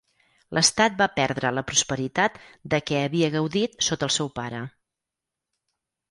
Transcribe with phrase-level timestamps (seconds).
[0.57, 2.39] L'estat va perdre la prosperitat
[2.73, 4.63] de què havia gaudit sota el seu pare.